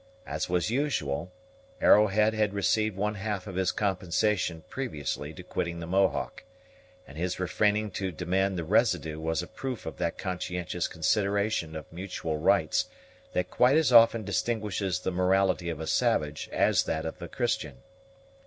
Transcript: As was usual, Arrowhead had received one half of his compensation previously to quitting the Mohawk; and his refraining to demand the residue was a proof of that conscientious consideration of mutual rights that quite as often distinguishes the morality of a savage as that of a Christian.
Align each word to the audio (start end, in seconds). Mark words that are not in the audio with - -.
As 0.25 0.49
was 0.49 0.71
usual, 0.71 1.31
Arrowhead 1.79 2.33
had 2.33 2.55
received 2.55 2.97
one 2.97 3.13
half 3.13 3.45
of 3.45 3.53
his 3.53 3.71
compensation 3.71 4.63
previously 4.67 5.31
to 5.35 5.43
quitting 5.43 5.79
the 5.79 5.85
Mohawk; 5.85 6.43
and 7.07 7.19
his 7.19 7.39
refraining 7.39 7.91
to 7.91 8.11
demand 8.11 8.57
the 8.57 8.63
residue 8.63 9.19
was 9.19 9.43
a 9.43 9.47
proof 9.47 9.85
of 9.85 9.97
that 9.97 10.17
conscientious 10.17 10.87
consideration 10.87 11.75
of 11.75 11.85
mutual 11.93 12.39
rights 12.39 12.85
that 13.33 13.51
quite 13.51 13.77
as 13.77 13.91
often 13.93 14.23
distinguishes 14.23 14.99
the 14.99 15.11
morality 15.11 15.69
of 15.69 15.79
a 15.79 15.85
savage 15.85 16.49
as 16.51 16.85
that 16.85 17.05
of 17.05 17.21
a 17.21 17.27
Christian. 17.27 17.75